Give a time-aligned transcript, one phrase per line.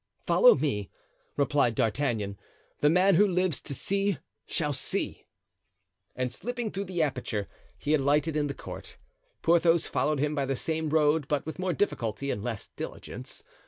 [0.25, 0.89] "Follow me,"
[1.37, 2.39] replied D'Artagnan.
[2.79, 5.27] "The man who lives to see shall see."
[6.15, 8.97] And slipping through the aperture, he alighted in the court.
[9.43, 13.43] Porthos followed him by the same road, but with more difficulty and less diligence.